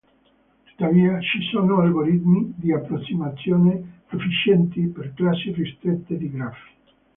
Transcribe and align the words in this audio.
Tuttavia, 0.65 1.19
ci 1.21 1.39
sono 1.51 1.79
algoritmi 1.81 2.55
di 2.57 2.73
approssimazione 2.73 3.99
efficienti 4.09 4.87
per 4.87 5.13
classi 5.13 5.51
ristrette 5.53 6.17
di 6.17 6.31
grafi. 6.31 6.71